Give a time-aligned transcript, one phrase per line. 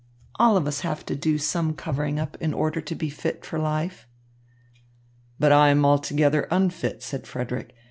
[0.39, 3.59] All of us have to do some covering up in order to be fit for
[3.59, 4.07] life."
[5.37, 7.75] "But I am altogether unfit," said Frederick.